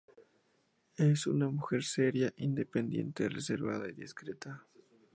[0.97, 4.65] Es una mujer seria, independiente, reservada y discreta.